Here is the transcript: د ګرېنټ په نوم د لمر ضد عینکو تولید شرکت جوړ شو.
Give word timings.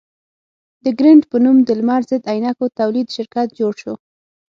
د 0.83 0.85
ګرېنټ 0.99 1.23
په 1.31 1.37
نوم 1.43 1.57
د 1.63 1.69
لمر 1.79 2.01
ضد 2.09 2.23
عینکو 2.33 2.65
تولید 2.79 3.07
شرکت 3.15 3.47
جوړ 3.59 3.73
شو. 3.81 3.93